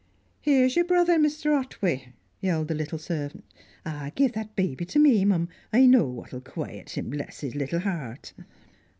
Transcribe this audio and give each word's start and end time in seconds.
"Here's 0.39 0.75
your 0.75 0.85
brother, 0.85 1.19
Mr. 1.19 1.51
Otw'y," 1.51 2.13
yelled 2.39 2.69
the 2.69 2.73
little 2.73 2.97
servant. 2.97 3.45
"Give 4.15 4.31
that 4.33 4.55
baby 4.55 4.83
to 4.85 4.97
me, 4.97 5.23
mum. 5.25 5.47
I 5.71 5.85
know 5.85 6.05
what'll 6.07 6.41
quoiet 6.41 6.97
him, 6.97 7.11
bless 7.11 7.41
his 7.41 7.53
little 7.53 7.81
heart." 7.81 8.33